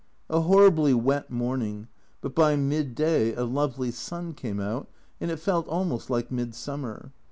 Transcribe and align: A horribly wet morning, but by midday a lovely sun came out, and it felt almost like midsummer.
A 0.31 0.41
horribly 0.41 0.95
wet 0.95 1.29
morning, 1.29 1.87
but 2.21 2.33
by 2.33 2.55
midday 2.55 3.35
a 3.35 3.43
lovely 3.43 3.91
sun 3.91 4.33
came 4.33 4.59
out, 4.59 4.89
and 5.19 5.29
it 5.29 5.37
felt 5.37 5.67
almost 5.67 6.09
like 6.09 6.31
midsummer. 6.31 7.11